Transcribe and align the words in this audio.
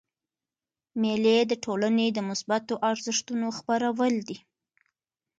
مېلې 1.01 1.37
د 1.45 1.53
ټولني 1.63 2.07
د 2.13 2.19
مثبتو 2.29 2.73
ارزښتو 2.89 3.35
خپرول 3.57 4.13
دي. 4.27 4.37